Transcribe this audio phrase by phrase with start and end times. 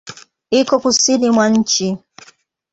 [0.59, 1.87] Iko Kusini mwa nchi.